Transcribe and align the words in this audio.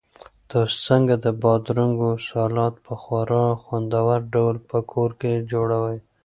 تاسو 0.51 0.77
څنګه 0.87 1.13
د 1.23 1.25
بادرنګو 1.41 2.11
سالاډ 2.27 2.73
په 2.85 2.93
خورا 3.01 3.45
خوندور 3.63 4.19
ډول 4.33 4.55
په 4.69 4.77
کور 4.91 5.09
کې 5.21 5.31
جوړوئ؟ 5.51 5.97